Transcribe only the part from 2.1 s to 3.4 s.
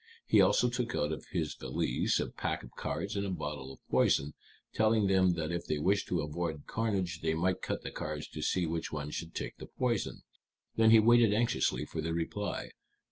a pack of cards and a